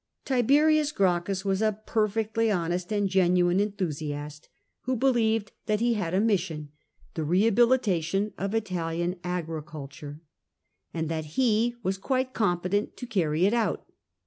[0.25, 4.47] Tiberms Gracchus wa^ ^pe£fectly honest and .genuine en thusiast,
[4.87, 6.71] w ho^ befieved_ that he had a mission—
[7.15, 10.19] ^the r^abilitation of Italian agricu Iture—
[10.91, 13.85] and tlmt_ he_ was ^^e7cQmpetent „to carry it out.